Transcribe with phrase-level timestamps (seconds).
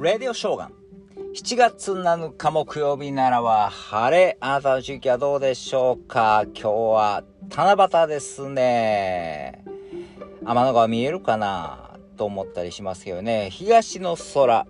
[0.00, 0.72] レディオショーガン。
[1.34, 4.36] 7月7日木曜日ならは晴れ。
[4.40, 6.44] あなたの地域はどうでしょうか？
[6.54, 9.64] 今日は七夕ですね。
[10.44, 11.98] 天の川見えるかな？
[12.16, 13.50] と思ったりしますけどね。
[13.50, 14.66] 東の空。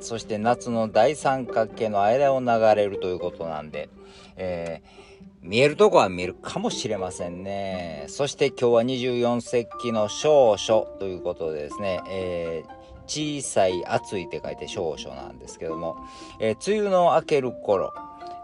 [0.00, 3.88] そして夏の大三角形の間を流れるということなんで、
[4.36, 5.08] えー
[5.40, 8.06] 見えるとこは見えるかもしれませんね。
[8.08, 12.77] そして今日は24節気の少々ということでですね、えー、
[13.08, 15.96] 小さい暑いって書いて少々なんですけども、
[16.38, 17.92] えー、梅雨の明ける頃、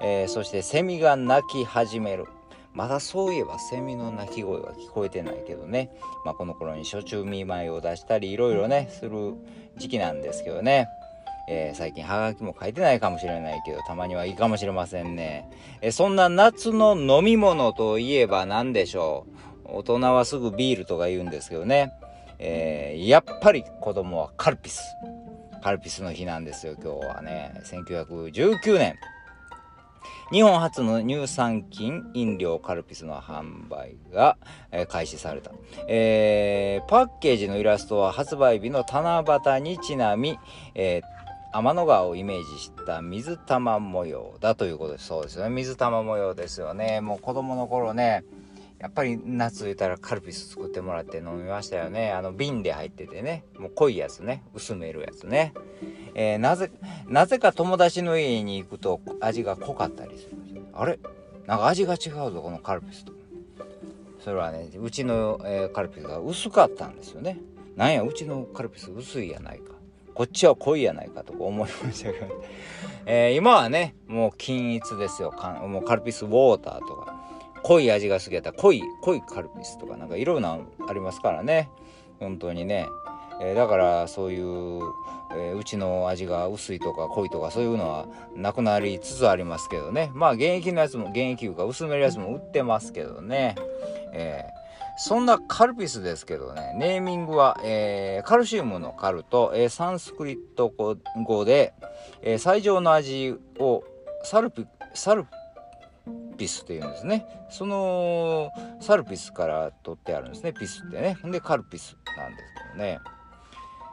[0.00, 2.26] えー、そしてセミが鳴き始める。
[2.72, 5.90] まだそういえばセミの鳴き声は聞こえてないけどね、
[6.24, 9.34] まあ、この頃に初中見舞いを出したりいろいろねする
[9.76, 10.88] 時期なんですけどね
[11.46, 15.46] えー、最近ハガキも書いてないかもしれないけど、たまにはいいかもしれませんね。
[15.82, 19.26] えー、そんな夏の飲み物といえば何でしょ
[19.66, 19.76] う？
[19.76, 21.92] 大人はすぐビールとか言うんですけどね。
[22.46, 24.82] えー、やっぱり子供はカルピス。
[25.62, 27.54] カルピスの日なんですよ、今日はね。
[27.64, 28.96] 1919年。
[30.30, 34.36] 日本初の乳酸菌飲料カルピスの販売が、
[34.70, 35.52] えー、開始された、
[35.88, 40.38] えー、パッケージのイラストは発売日の七夕にちなみ、
[40.74, 41.14] えー
[41.56, 45.06] 天の川をイメージした水玉模様だということです。
[45.06, 45.50] そうですよね。
[45.50, 47.00] 水玉模様ですよね。
[47.00, 48.24] もう子供の頃ね、
[48.84, 52.12] やっぱり夏言ったらカルピス作ってもらって飲みましたよね。
[52.12, 53.42] あの瓶で入っててね。
[53.58, 54.42] もう濃いやつね。
[54.52, 55.54] 薄めるやつね。
[56.14, 56.70] えー、なぜ、
[57.08, 60.36] なぜか友達の家に行くと味が濃かったりする。
[60.74, 60.98] あれ？
[61.46, 63.14] なんか味が違うぞ、このカルピスと。
[64.22, 67.38] それはね、うちの、えー、カルピスが薄かったんですよね。
[67.76, 69.72] なんや、うちのカルピス薄いやないか。
[70.12, 72.26] こっちは濃いやないかとか思いましたけど、
[73.06, 75.34] えー、今はねもう均一ですよ
[75.66, 77.23] もうカルピスウォーターとか
[77.64, 81.68] 濃い味が好きやったら濃い濃いカルピスとかなんかいろんなありますからね。
[82.20, 82.86] 本当にね、
[83.40, 84.80] えー、だからそういう、
[85.32, 90.10] えー、うちの味が薄いとか濃いとかそういうのはなくなりつつありますけどね。
[90.14, 93.56] まあ現役のやつも現役いうか薄めるやつも売ってますけどね。
[94.12, 94.64] えー
[94.96, 101.74] そんなカルピスですけどね、ネーミングは、えー、カルシウムのカルと、えー、サンスクリット語で、
[102.22, 103.82] えー、最上の味を
[104.22, 105.28] サルピ、サルピ
[106.36, 107.26] ピスっていうんですね。
[107.50, 108.50] その
[108.80, 111.16] サルピスから取ってあるんですね、ピスってね。
[111.24, 112.98] で、カルピスなんですけどね。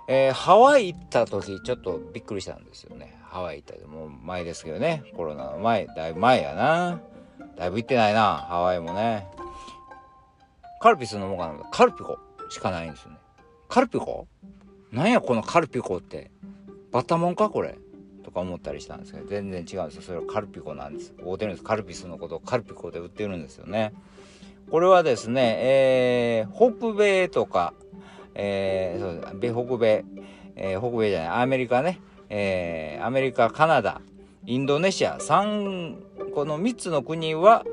[0.07, 3.17] えー、ハワイ行った時ちょっとびっくりしたんですよね。
[3.23, 5.03] ハワイ行ったでも前ですけどね。
[5.15, 6.99] コロナの前、だいぶ前やな。
[7.55, 9.27] だいぶ行ってないな、ハワイもね。
[10.81, 12.17] カルピス飲もうかなカルピコ
[12.49, 13.17] しかないんですよね。
[13.69, 14.27] カルピコ？
[14.91, 16.31] なんやこのカルピコって。
[16.91, 17.77] バッタモンかこれ
[18.23, 20.01] とか思ったりしたんですけど、全然違うんですよ。
[20.01, 21.13] それはカルピコなんです。
[21.23, 21.63] 大手るんです。
[21.63, 23.93] カルピスのことをカルピコで売ってるんですよね。
[24.69, 27.73] これはですね、えー、北米とか、
[28.35, 30.05] えー、そうです北米、
[30.55, 31.99] えー、北米じゃない、アメリカね、
[32.29, 34.01] えー、アメリカ、カナダ、
[34.45, 37.65] インドネシア、3、この3つの国は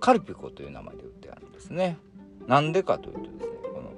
[0.00, 1.96] カルピコという名前で売ってあるんですね。
[2.46, 3.40] なんでかというとですね、
[3.72, 3.94] この、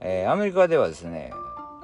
[0.00, 1.32] えー、アメリカではですね、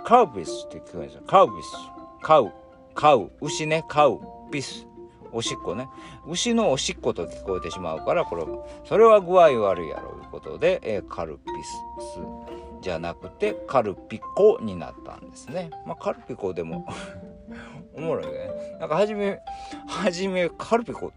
[0.04, 1.22] カウピスって聞こえるんですよ。
[1.26, 1.76] カウピス。
[2.22, 2.50] カウ。
[2.96, 3.30] カウ。
[3.40, 3.84] 牛ね。
[3.88, 4.20] カウ。
[4.50, 4.86] ピス。
[5.32, 5.86] おしっこね。
[6.26, 8.44] 牛のおしっこと聞こえてしまうから、これ、
[8.84, 12.20] それは具合悪いやろういうことで、えー、カルピス
[12.80, 15.70] じゃなくて、カルピコになったんですね。
[15.84, 16.86] まあ、カルピコでも
[17.94, 18.78] おもろいね。
[18.80, 19.38] なんかはじめ、
[19.86, 21.12] はじめ、カルピコ、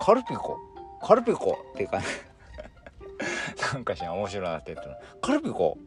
[0.00, 0.58] カルピコ、
[1.02, 1.58] カルピコ？
[1.72, 2.04] っていうか、ね
[3.72, 5.78] なんかしら面白いなって言ったらカルピコ？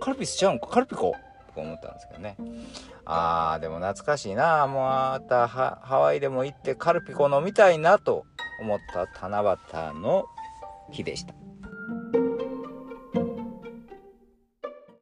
[0.00, 0.68] カルピスちゃうんか？
[0.68, 1.14] カルピコ？
[1.54, 2.36] 僕思ったんですけどね。
[3.04, 4.66] あーでも懐かしいな。
[4.66, 8.24] もうまたハワイでも行ってカルピコ飲みたいなと
[8.60, 10.24] 思った七夕の
[10.90, 11.41] 日でした。